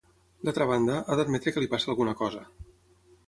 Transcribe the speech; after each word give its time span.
D'altra 0.47 0.65
banda, 0.71 0.95
ha 0.99 1.17
d'admetre 1.19 1.53
que 1.57 1.63
li 1.65 1.69
passa 1.73 1.93
alguna 1.95 2.17
cosa. 2.23 2.41